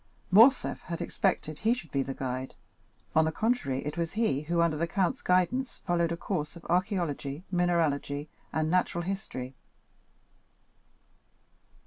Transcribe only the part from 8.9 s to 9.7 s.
history.